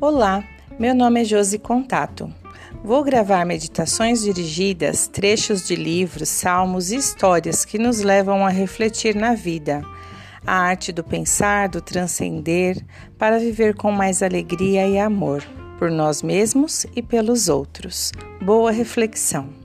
[0.00, 0.42] Olá,
[0.78, 2.32] meu nome é Josi Contato.
[2.82, 9.14] Vou gravar meditações dirigidas, trechos de livros, salmos e histórias que nos levam a refletir
[9.14, 9.82] na vida,
[10.46, 12.82] a arte do pensar, do transcender,
[13.18, 15.44] para viver com mais alegria e amor,
[15.78, 18.10] por nós mesmos e pelos outros.
[18.40, 19.59] Boa reflexão.